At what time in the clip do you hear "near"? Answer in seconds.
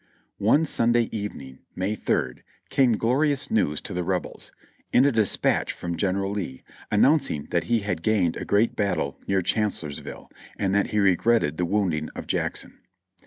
9.27-9.43